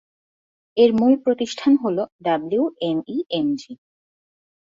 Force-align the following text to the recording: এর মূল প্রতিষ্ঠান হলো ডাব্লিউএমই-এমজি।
এর 0.77 0.91
মূল 0.93 1.13
প্রতিষ্ঠান 1.25 1.73
হলো 1.83 2.03
ডাব্লিউএমই-এমজি। 2.25 3.73